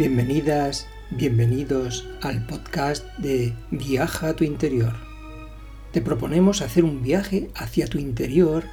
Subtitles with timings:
[0.00, 4.94] Bienvenidas, bienvenidos al podcast de Viaja a tu interior.
[5.92, 8.64] Te proponemos hacer un viaje hacia tu interior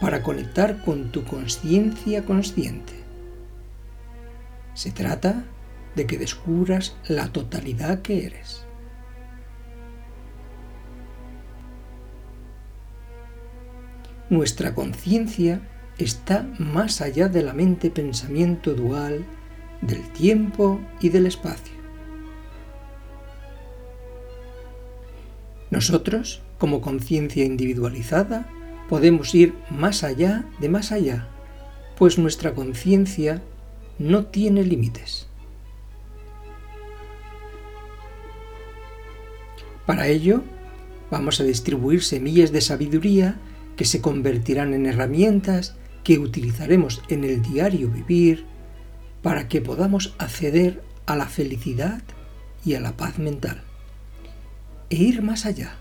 [0.00, 2.94] para conectar con tu conciencia consciente.
[4.74, 5.44] Se trata
[5.94, 8.66] de que descubras la totalidad que eres.
[14.30, 15.60] Nuestra conciencia
[15.98, 19.24] está más allá de la mente-pensamiento dual
[19.82, 21.74] del tiempo y del espacio.
[25.70, 28.48] Nosotros, como conciencia individualizada,
[28.88, 31.28] podemos ir más allá de más allá,
[31.96, 33.42] pues nuestra conciencia
[33.98, 35.28] no tiene límites.
[39.86, 40.42] Para ello,
[41.10, 43.36] vamos a distribuir semillas de sabiduría
[43.76, 45.74] que se convertirán en herramientas
[46.04, 48.51] que utilizaremos en el diario vivir
[49.22, 52.02] para que podamos acceder a la felicidad
[52.64, 53.62] y a la paz mental
[54.90, 55.76] e ir más allá,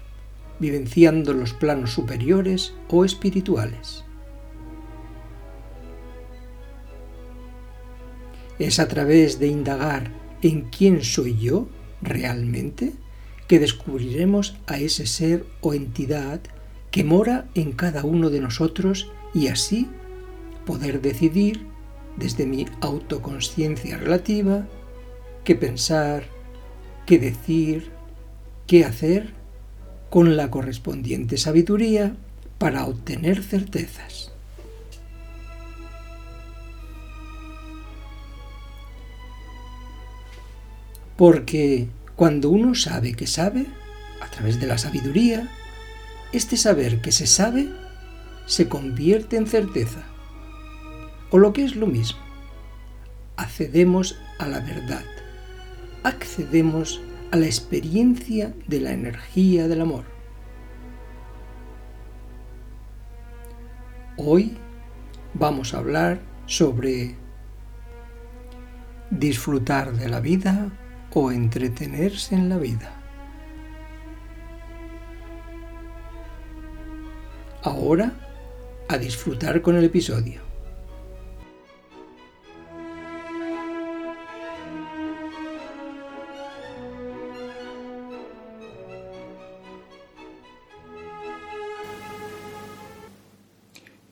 [0.60, 4.06] vivenciando los planos superiores o espirituales.
[8.58, 10.12] Es a través de indagar
[10.42, 11.68] en quién soy yo
[12.02, 12.94] realmente
[13.48, 16.40] que descubriremos a ese ser o entidad
[16.90, 19.90] que mora en cada uno de nosotros y así
[20.66, 21.71] poder decidir
[22.18, 24.68] desde mi autoconsciencia relativa,
[25.44, 26.24] qué pensar,
[27.06, 27.92] qué decir,
[28.68, 29.34] qué hacer
[30.10, 32.16] con la correspondiente sabiduría
[32.58, 34.32] para obtener certezas.
[41.18, 43.68] Porque cuando uno sabe que sabe,
[44.22, 45.50] a través de la sabiduría,
[46.34, 47.70] este saber que se sabe
[48.46, 50.04] se convierte en certeza
[51.32, 52.20] o lo que es lo mismo,
[53.38, 55.06] accedemos a la verdad,
[56.04, 60.04] accedemos a la experiencia de la energía del amor.
[64.18, 64.58] Hoy
[65.34, 67.16] vamos a hablar sobre
[69.10, 70.70] disfrutar de la vida
[71.14, 72.98] o entretenerse en la vida.
[77.64, 78.14] Ahora
[78.90, 80.51] a disfrutar con el episodio.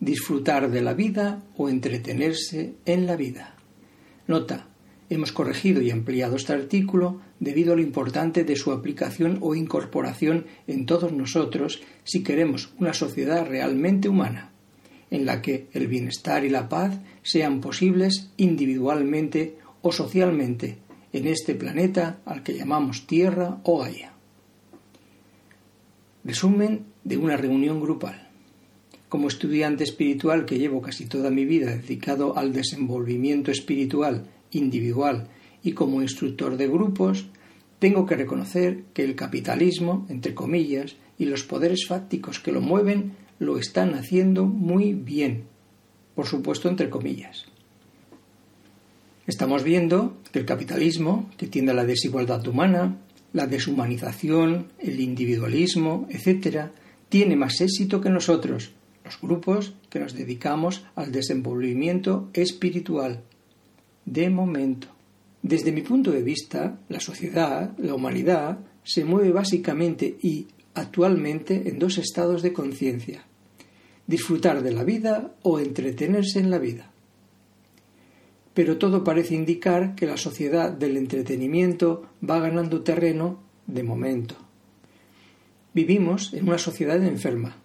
[0.09, 3.56] Disfrutar de la vida o entretenerse en la vida.
[4.25, 4.68] Nota,
[5.08, 10.47] hemos corregido y ampliado este artículo debido a lo importante de su aplicación o incorporación
[10.66, 14.52] en todos nosotros si queremos una sociedad realmente humana,
[15.12, 20.80] en la que el bienestar y la paz sean posibles individualmente o socialmente
[21.14, 24.14] en este planeta al que llamamos Tierra o Gaia.
[26.24, 28.28] Resumen de una reunión grupal.
[29.09, 35.28] Como estudiante espiritual que llevo casi toda mi vida dedicado al desenvolvimiento espiritual individual
[35.64, 37.25] y como instructor de grupos,
[37.80, 43.14] tengo que reconocer que el capitalismo, entre comillas, y los poderes fácticos que lo mueven
[43.40, 45.46] lo están haciendo muy bien,
[46.14, 47.46] por supuesto entre comillas.
[49.26, 52.97] Estamos viendo que el capitalismo, que tiende a la desigualdad humana,
[53.34, 56.72] la deshumanización, el individualismo, etc.,
[57.09, 58.72] tiene más éxito que nosotros,
[59.09, 63.24] los grupos que nos dedicamos al desenvolvimiento espiritual.
[64.06, 64.88] De momento.
[65.42, 71.80] Desde mi punto de vista, la sociedad, la humanidad, se mueve básicamente y actualmente en
[71.80, 73.25] dos estados de conciencia.
[74.06, 76.91] Disfrutar de la vida o entretenerse en la vida.
[78.53, 84.35] Pero todo parece indicar que la sociedad del entretenimiento va ganando terreno de momento.
[85.73, 87.56] Vivimos en una sociedad enferma,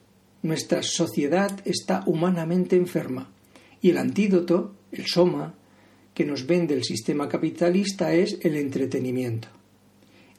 [0.44, 3.32] nuestra sociedad está humanamente enferma
[3.80, 5.54] y el antídoto, el soma,
[6.12, 9.48] que nos vende el sistema capitalista es el entretenimiento.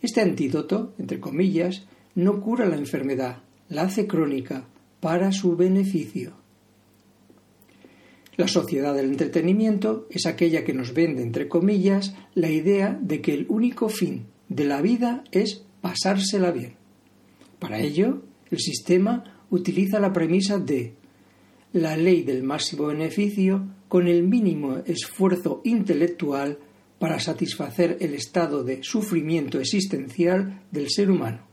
[0.02, 4.66] Este antídoto, entre comillas, no cura la enfermedad, la hace crónica
[5.00, 6.34] para su beneficio.
[8.38, 13.34] La sociedad del entretenimiento es aquella que nos vende, entre comillas, la idea de que
[13.34, 16.76] el único fin de la vida es pasársela bien.
[17.58, 18.22] Para ello,
[18.52, 20.94] el sistema utiliza la premisa de
[21.74, 26.60] la ley del máximo beneficio con el mínimo esfuerzo intelectual
[27.00, 31.48] para satisfacer el estado de sufrimiento existencial del ser humano.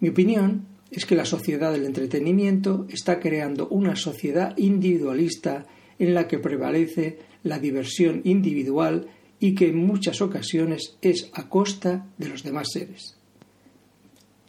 [0.00, 5.66] Mi opinión es que la sociedad del entretenimiento está creando una sociedad individualista
[5.98, 9.08] en la que prevalece la diversión individual
[9.38, 13.16] y que en muchas ocasiones es a costa de los demás seres.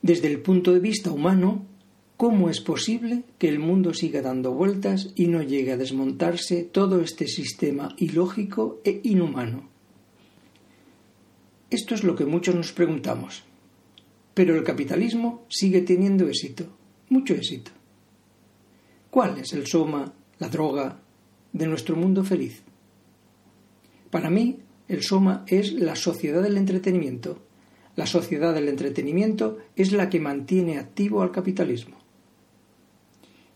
[0.01, 1.65] Desde el punto de vista humano,
[2.17, 7.01] ¿cómo es posible que el mundo siga dando vueltas y no llegue a desmontarse todo
[7.01, 9.69] este sistema ilógico e inhumano?
[11.69, 13.43] Esto es lo que muchos nos preguntamos.
[14.33, 16.65] Pero el capitalismo sigue teniendo éxito,
[17.09, 17.71] mucho éxito.
[19.09, 20.99] ¿Cuál es el soma, la droga,
[21.51, 22.63] de nuestro mundo feliz?
[24.09, 27.39] Para mí, el Soma es la sociedad del entretenimiento.
[27.95, 31.97] La sociedad del entretenimiento es la que mantiene activo al capitalismo.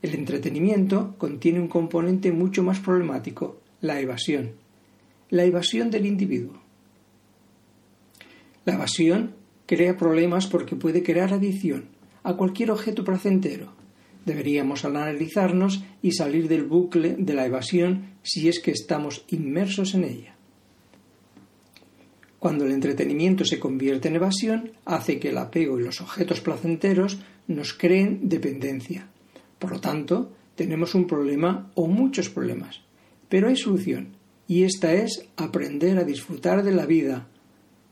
[0.01, 4.51] El entretenimiento contiene un componente mucho más problemático, la evasión.
[5.29, 6.61] La evasión del individuo.
[8.65, 9.33] La evasión
[9.65, 11.85] crea problemas porque puede crear adicción
[12.23, 13.71] a cualquier objeto placentero.
[14.25, 20.03] Deberíamos analizarnos y salir del bucle de la evasión si es que estamos inmersos en
[20.03, 20.35] ella.
[22.39, 27.19] Cuando el entretenimiento se convierte en evasión, hace que el apego y los objetos placenteros
[27.47, 29.07] nos creen dependencia.
[29.59, 32.81] Por lo tanto, tenemos un problema o muchos problemas.
[33.30, 34.15] Pero hay solución,
[34.48, 37.27] y esta es aprender a disfrutar de la vida,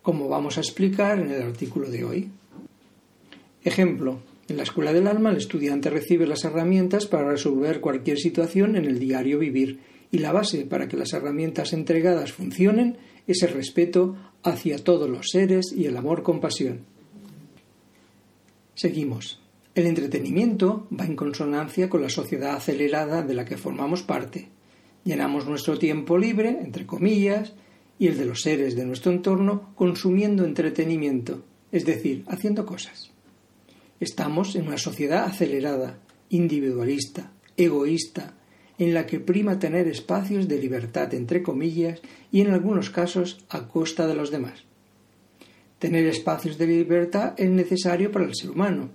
[0.02, 2.32] como vamos a explicar en el artículo de hoy.
[3.64, 4.20] Ejemplo.
[4.48, 8.86] En la escuela del alma el estudiante recibe las herramientas para resolver cualquier situación en
[8.86, 9.80] el diario vivir
[10.12, 15.30] y la base para que las herramientas entregadas funcionen es el respeto hacia todos los
[15.32, 16.82] seres y el amor-compasión.
[18.76, 19.45] Seguimos.
[19.76, 24.48] El entretenimiento va en consonancia con la sociedad acelerada de la que formamos parte.
[25.04, 27.52] Llenamos nuestro tiempo libre, entre comillas,
[28.00, 31.44] y el de los seres de nuestro entorno consumiendo entretenimiento,
[31.74, 33.12] es decir, haciendo cosas.
[34.00, 36.00] Estamos en una sociedad acelerada,
[36.30, 38.34] individualista, egoísta,
[38.78, 42.00] en la que prima tener espacios de libertad entre comillas
[42.32, 44.64] y en algunos casos a costa de los demás.
[45.80, 48.90] Tener espacios de libertad es necesario para el ser humano,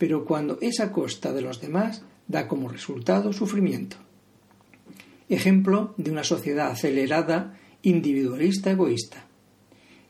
[0.00, 3.98] pero cuando es a costa de los demás da como resultado sufrimiento.
[5.28, 9.26] Ejemplo de una sociedad acelerada, individualista, egoísta.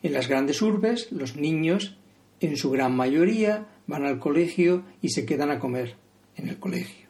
[0.01, 1.97] En las grandes urbes, los niños,
[2.39, 5.97] en su gran mayoría, van al colegio y se quedan a comer
[6.37, 7.09] en el colegio.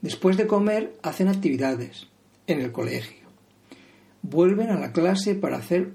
[0.00, 2.06] Después de comer hacen actividades
[2.46, 3.26] en el colegio.
[4.22, 5.92] Vuelven a la clase para hacer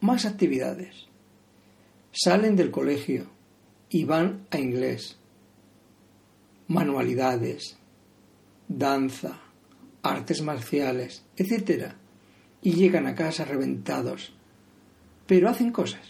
[0.00, 1.06] más actividades.
[2.12, 3.33] Salen del colegio
[3.94, 5.18] y van a inglés,
[6.66, 7.76] manualidades,
[8.66, 9.38] danza,
[10.02, 11.92] artes marciales, etc.
[12.60, 14.32] Y llegan a casa reventados.
[15.28, 16.08] Pero hacen cosas.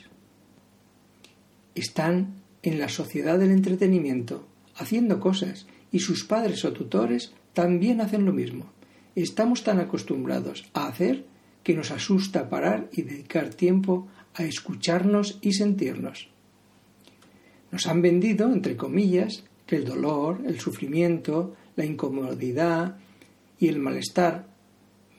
[1.74, 8.24] Están en la sociedad del entretenimiento, haciendo cosas y sus padres o tutores también hacen
[8.24, 8.72] lo mismo.
[9.14, 11.26] Estamos tan acostumbrados a hacer
[11.62, 16.33] que nos asusta parar y dedicar tiempo a escucharnos y sentirnos.
[17.74, 22.98] Nos han vendido, entre comillas, que el dolor, el sufrimiento, la incomodidad
[23.58, 24.46] y el malestar,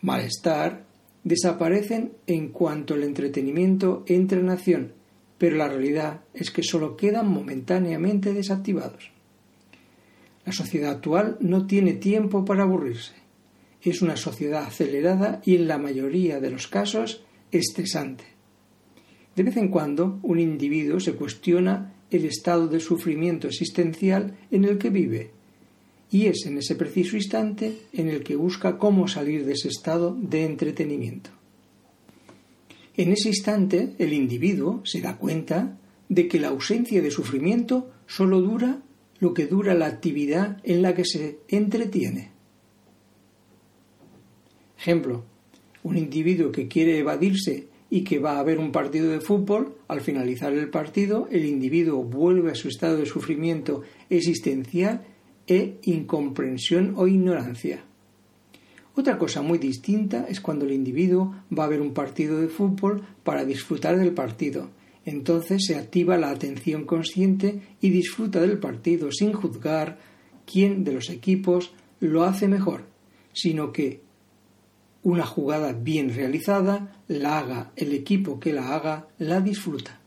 [0.01, 0.85] malestar,
[1.25, 4.93] desaparecen en cuanto el entretenimiento entra en acción,
[5.37, 9.11] pero la realidad es que solo quedan momentáneamente desactivados.
[10.45, 13.15] La sociedad actual no tiene tiempo para aburrirse.
[13.81, 17.21] Es una sociedad acelerada y en la mayoría de los casos
[17.51, 18.23] estresante.
[19.35, 24.77] De vez en cuando un individuo se cuestiona el estado de sufrimiento existencial en el
[24.77, 25.31] que vive
[26.11, 30.15] y es en ese preciso instante en el que busca cómo salir de ese estado
[30.17, 31.29] de entretenimiento.
[32.95, 38.41] En ese instante el individuo se da cuenta de que la ausencia de sufrimiento solo
[38.41, 38.81] dura
[39.19, 42.31] lo que dura la actividad en la que se entretiene.
[44.77, 45.25] Ejemplo,
[45.83, 50.01] un individuo que quiere evadirse y que va a ver un partido de fútbol, al
[50.01, 55.05] finalizar el partido, el individuo vuelve a su estado de sufrimiento existencial
[55.47, 57.83] e incomprensión o ignorancia.
[58.95, 63.03] Otra cosa muy distinta es cuando el individuo va a ver un partido de fútbol
[63.23, 64.69] para disfrutar del partido
[65.05, 69.99] entonces se activa la atención consciente y disfruta del partido sin juzgar
[70.51, 72.85] quién de los equipos lo hace mejor,
[73.31, 74.01] sino que
[75.05, 79.99] una jugada bien realizada la haga el equipo que la haga, la disfruta.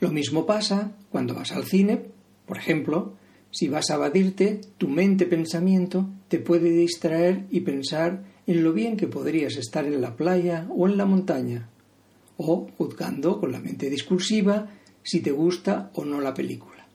[0.00, 2.02] Lo mismo pasa cuando vas al cine,
[2.44, 3.14] por ejemplo,
[3.50, 8.98] si vas a evadirte, tu mente pensamiento te puede distraer y pensar en lo bien
[8.98, 11.70] que podrías estar en la playa o en la montaña,
[12.36, 14.68] o juzgando con la mente discursiva
[15.02, 16.86] si te gusta o no la película.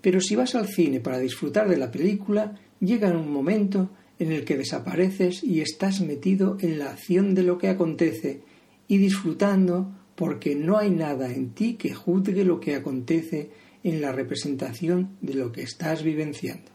[0.00, 4.44] Pero si vas al cine para disfrutar de la película, llega un momento en el
[4.44, 8.40] que desapareces y estás metido en la acción de lo que acontece
[8.88, 13.50] y disfrutando porque no hay nada en ti que juzgue lo que acontece
[13.84, 16.72] en la representación de lo que estás vivenciando.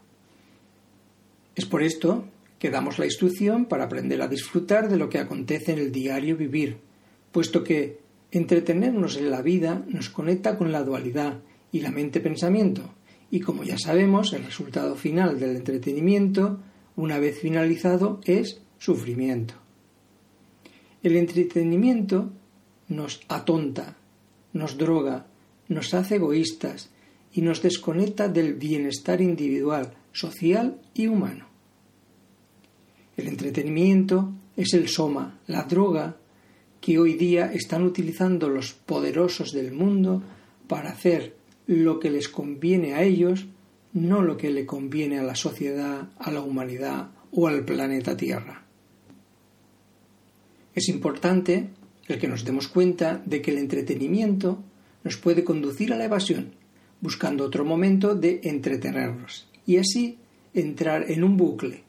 [1.54, 2.24] Es por esto
[2.58, 6.36] que damos la instrucción para aprender a disfrutar de lo que acontece en el diario
[6.36, 6.78] vivir,
[7.30, 7.98] puesto que
[8.32, 12.94] entretenernos en la vida nos conecta con la dualidad y la mente-pensamiento,
[13.30, 16.60] y como ya sabemos, el resultado final del entretenimiento,
[16.96, 19.54] una vez finalizado, es sufrimiento.
[21.02, 22.30] El entretenimiento
[22.88, 23.96] nos atonta,
[24.52, 25.26] nos droga,
[25.68, 26.90] nos hace egoístas
[27.32, 31.46] y nos desconecta del bienestar individual, social y humano.
[33.16, 36.16] El entretenimiento es el soma, la droga
[36.80, 40.22] que hoy día están utilizando los poderosos del mundo
[40.68, 41.34] para hacer
[41.66, 43.46] lo que les conviene a ellos,
[43.94, 48.64] no lo que le conviene a la sociedad, a la humanidad o al planeta Tierra.
[50.74, 51.70] Es importante
[52.08, 54.62] el que nos demos cuenta de que el entretenimiento
[55.04, 56.54] nos puede conducir a la evasión,
[57.00, 60.18] buscando otro momento de entretenernos, y así
[60.52, 61.84] entrar en un bucle,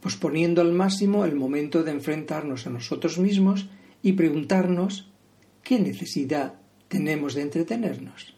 [0.00, 3.68] posponiendo al máximo el momento de enfrentarnos a nosotros mismos
[4.02, 5.08] y preguntarnos
[5.62, 6.54] qué necesidad
[6.88, 8.34] tenemos de entretenernos.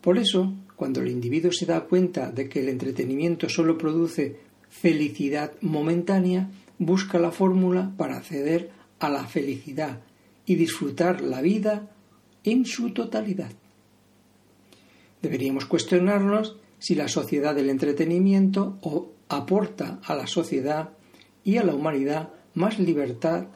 [0.00, 4.36] Por eso, cuando el individuo se da cuenta de que el entretenimiento solo produce
[4.68, 10.00] felicidad momentánea, busca la fórmula para acceder a la felicidad
[10.44, 11.90] y disfrutar la vida
[12.44, 13.50] en su totalidad.
[15.22, 18.78] Deberíamos cuestionarnos si la sociedad del entretenimiento
[19.28, 20.90] aporta a la sociedad
[21.42, 23.46] y a la humanidad más libertad,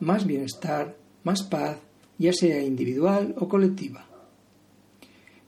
[0.00, 1.78] más bienestar, más paz,
[2.18, 4.09] ya sea individual o colectiva.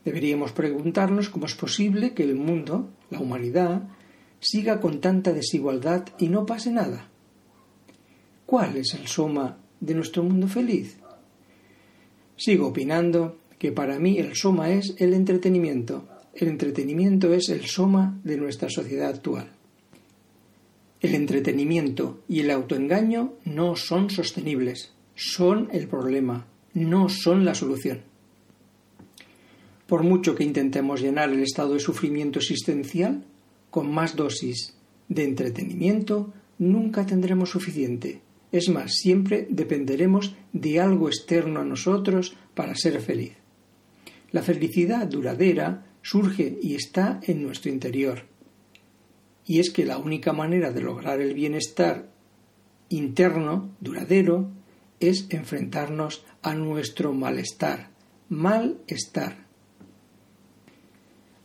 [0.05, 3.83] Deberíamos preguntarnos cómo es posible que el mundo, la humanidad,
[4.39, 7.09] siga con tanta desigualdad y no pase nada.
[8.45, 10.97] ¿Cuál es el soma de nuestro mundo feliz?
[12.35, 16.07] Sigo opinando que para mí el soma es el entretenimiento.
[16.33, 19.51] El entretenimiento es el soma de nuestra sociedad actual.
[20.99, 28.12] El entretenimiento y el autoengaño no son sostenibles, son el problema, no son la solución.
[29.93, 33.27] Por mucho que intentemos llenar el estado de sufrimiento existencial,
[33.69, 34.75] con más dosis
[35.07, 42.73] de entretenimiento nunca tendremos suficiente es más, siempre dependeremos de algo externo a nosotros para
[42.73, 43.33] ser feliz.
[44.31, 48.23] La felicidad duradera surge y está en nuestro interior.
[49.45, 52.09] Y es que la única manera de lograr el bienestar
[52.89, 54.49] interno, duradero,
[54.99, 57.91] es enfrentarnos a nuestro malestar,
[58.29, 59.52] malestar.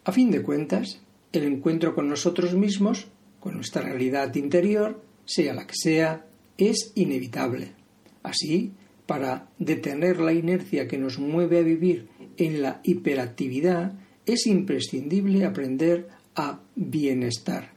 [0.08, 3.08] A fin de cuentas, el encuentro con nosotros mismos,
[3.40, 6.24] con nuestra realidad interior, sea la que sea,
[6.56, 7.74] es inevitable.
[8.22, 8.72] Así,
[9.04, 16.08] para detener la inercia que nos mueve a vivir en la hiperactividad, es imprescindible aprender
[16.34, 17.74] a bienestar.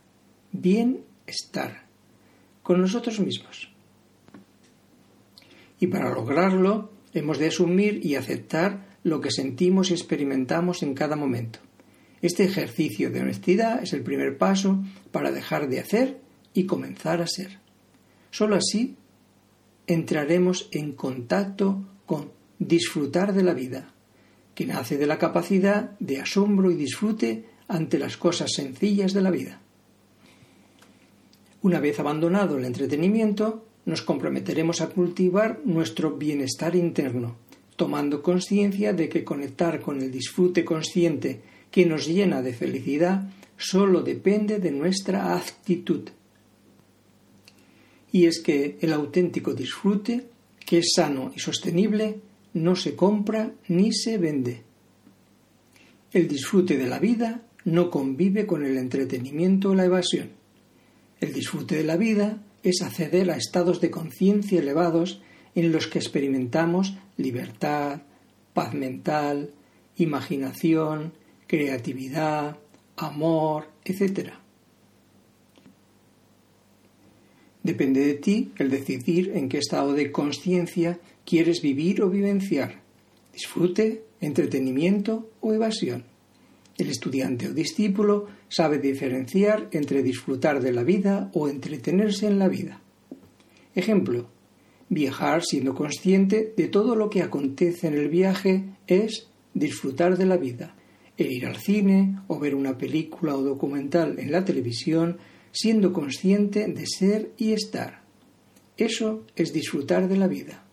[0.53, 1.83] Bienestar.
[2.63, 3.73] Con nosotros mismos.
[5.81, 11.17] Y para lograrlo, hemos de asumir y aceptar lo que sentimos y experimentamos en cada
[11.17, 11.59] momento.
[12.21, 16.19] Este ejercicio de honestidad es el primer paso para dejar de hacer
[16.53, 17.59] y comenzar a ser.
[18.29, 18.95] Solo así
[19.87, 23.93] entraremos en contacto con disfrutar de la vida,
[24.53, 29.31] que nace de la capacidad de asombro y disfrute ante las cosas sencillas de la
[29.31, 29.59] vida.
[31.63, 37.37] Una vez abandonado el entretenimiento, nos comprometeremos a cultivar nuestro bienestar interno,
[37.75, 44.01] tomando conciencia de que conectar con el disfrute consciente que nos llena de felicidad solo
[44.01, 46.09] depende de nuestra actitud
[48.11, 50.25] y es que el auténtico disfrute,
[50.59, 52.19] que es sano y sostenible,
[52.53, 54.63] no se compra ni se vende.
[56.11, 60.29] El disfrute de la vida no convive con el entretenimiento o la evasión.
[61.21, 65.21] El disfrute de la vida es acceder a estados de conciencia elevados
[65.55, 68.01] en los que experimentamos libertad,
[68.53, 69.51] paz mental,
[69.95, 71.13] imaginación,
[71.51, 72.59] creatividad,
[72.95, 74.29] amor, etc.
[77.61, 82.81] Depende de ti el decidir en qué estado de conciencia quieres vivir o vivenciar.
[83.33, 86.05] Disfrute, entretenimiento o evasión.
[86.77, 92.47] El estudiante o discípulo sabe diferenciar entre disfrutar de la vida o entretenerse en la
[92.47, 92.81] vida.
[93.75, 94.29] Ejemplo,
[94.87, 100.37] viajar siendo consciente de todo lo que acontece en el viaje es disfrutar de la
[100.37, 100.77] vida.
[101.21, 105.19] E ir al cine o ver una película o documental en la televisión
[105.51, 108.01] siendo consciente de ser y estar.
[108.75, 110.65] Eso es disfrutar de la vida.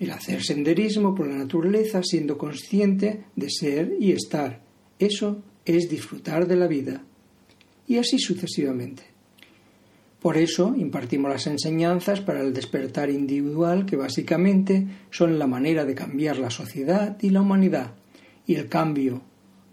[0.00, 4.62] El hacer senderismo por la naturaleza siendo consciente de ser y estar.
[4.98, 7.04] Eso es disfrutar de la vida.
[7.86, 9.04] Y así sucesivamente.
[10.20, 15.94] Por eso impartimos las enseñanzas para el despertar individual que básicamente son la manera de
[15.94, 17.94] cambiar la sociedad y la humanidad.
[18.44, 19.22] Y el cambio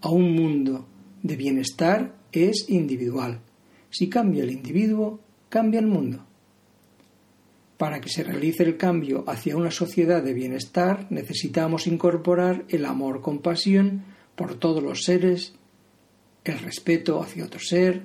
[0.04, 0.86] a un mundo
[1.22, 3.40] de bienestar es individual.
[3.88, 5.18] Si cambia el individuo,
[5.48, 6.26] cambia el mundo.
[7.78, 14.04] Para que se realice el cambio hacia una sociedad de bienestar necesitamos incorporar el amor-compasión
[14.36, 15.54] por todos los seres,
[16.44, 18.02] el respeto hacia otro ser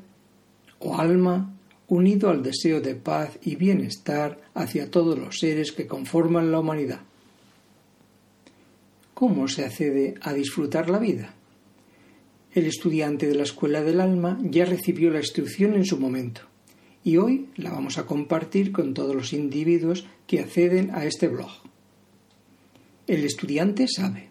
[0.79, 1.53] o alma,
[1.89, 7.01] unido al deseo de paz y bienestar hacia todos los seres que conforman la humanidad.
[9.13, 11.33] ¿Cómo se accede a disfrutar la vida?
[12.59, 16.41] El estudiante de la Escuela del Alma ya recibió la instrucción en su momento
[17.05, 21.51] y hoy la vamos a compartir con todos los individuos que acceden a este blog.
[23.07, 24.27] El estudiante sabe.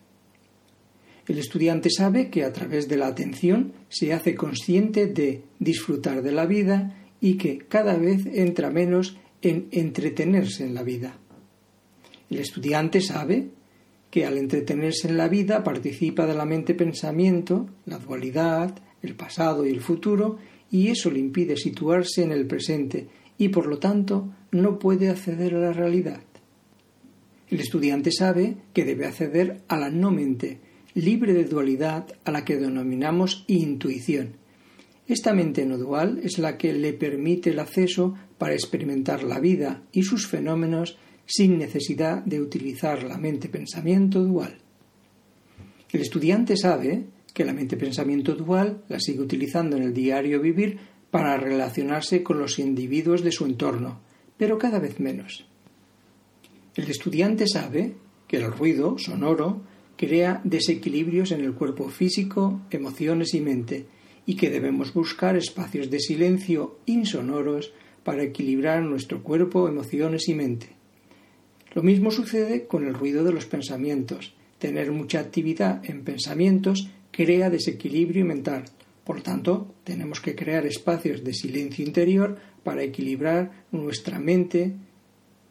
[1.27, 6.33] El estudiante sabe que a través de la atención se hace consciente de disfrutar de
[6.33, 11.17] la vida y que cada vez entra menos en entretenerse en la vida.
[12.29, 13.49] El estudiante sabe
[14.11, 19.67] que al entretenerse en la vida participa de la mente pensamiento, la dualidad, el pasado
[19.67, 20.39] y el futuro,
[20.71, 25.55] y eso le impide situarse en el presente y por lo tanto no puede acceder
[25.55, 26.21] a la realidad.
[27.49, 30.61] El estudiante sabe que debe acceder a la no mente,
[30.95, 34.35] libre de dualidad a la que denominamos intuición.
[35.07, 39.83] Esta mente no dual es la que le permite el acceso para experimentar la vida
[39.93, 44.57] y sus fenómenos sin necesidad de utilizar la mente-pensamiento dual.
[45.93, 50.79] El estudiante sabe que la mente-pensamiento dual la sigue utilizando en el diario vivir
[51.11, 54.01] para relacionarse con los individuos de su entorno,
[54.39, 55.47] pero cada vez menos.
[56.75, 57.95] El estudiante sabe
[58.27, 59.63] que el ruido sonoro
[59.99, 63.87] crea desequilibrios en el cuerpo físico, emociones y mente,
[64.25, 70.78] y que debemos buscar espacios de silencio insonoros para equilibrar nuestro cuerpo, emociones y mente.
[71.75, 74.35] Lo mismo sucede con el ruido de los pensamientos.
[74.59, 78.65] Tener mucha actividad en pensamientos crea desequilibrio mental.
[79.05, 84.73] Por tanto, tenemos que crear espacios de silencio interior para equilibrar nuestra mente,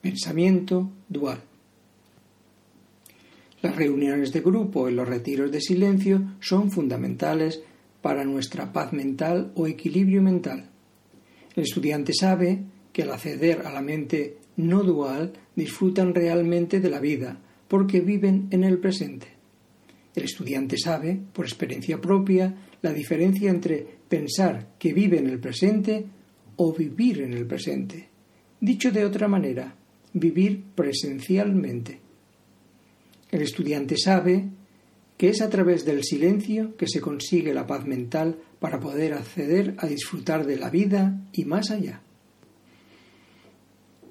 [0.01, 1.41] pensamiento dual.
[3.61, 7.61] Las reuniones de grupo y los retiros de silencio son fundamentales
[8.01, 10.69] para nuestra paz mental o equilibrio mental.
[11.55, 16.99] El estudiante sabe que al acceder a la mente no dual disfrutan realmente de la
[16.99, 19.27] vida, porque viven en el presente.
[20.15, 26.05] El estudiante sabe, por experiencia propia, la diferencia entre pensar que vive en el presente
[26.55, 28.09] o vivir en el presente.
[28.59, 29.75] Dicho de otra manera,
[30.13, 31.99] vivir presencialmente.
[33.29, 34.49] El estudiante sabe
[35.17, 39.75] que es a través del silencio que se consigue la paz mental para poder acceder
[39.77, 42.01] a disfrutar de la vida y más allá.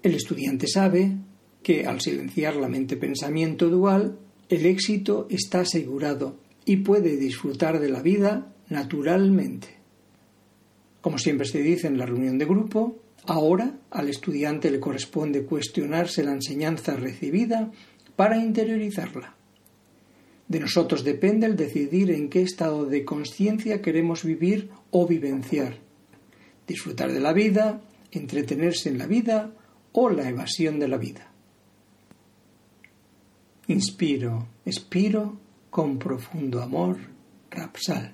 [0.07, 1.17] El estudiante sabe
[1.65, 8.03] que al silenciar la mente-pensamiento dual, el éxito está asegurado y puede disfrutar de la
[8.03, 9.67] vida naturalmente.
[11.01, 16.23] Como siempre se dice en la reunión de grupo, ahora al estudiante le corresponde cuestionarse
[16.23, 17.73] la enseñanza recibida
[18.15, 19.35] para interiorizarla.
[20.47, 25.79] De nosotros depende el decidir en qué estado de conciencia queremos vivir o vivenciar,
[26.65, 29.53] disfrutar de la vida, entretenerse en la vida
[29.99, 31.27] o la evasión de la vida.
[33.67, 35.39] Inspiro, expiro
[35.71, 36.99] con profundo amor,
[37.51, 38.13] Rapsal.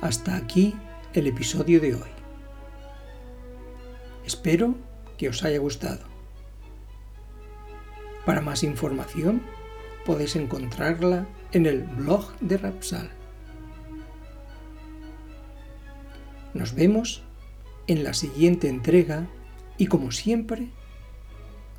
[0.00, 0.74] Hasta aquí
[1.12, 2.10] el episodio de hoy.
[4.24, 4.74] Espero
[5.18, 6.06] que os haya gustado.
[8.24, 9.42] Para más información
[10.06, 13.10] podéis encontrarla en el blog de Rapsal.
[16.54, 17.22] Nos vemos
[17.86, 19.26] en la siguiente entrega
[19.76, 20.68] y como siempre,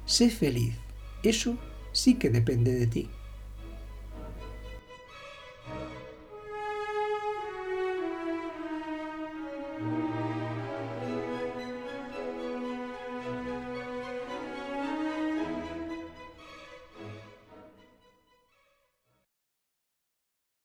[0.05, 0.75] sé feliz.
[1.23, 1.57] Eso
[1.91, 3.09] sí que depende de ti.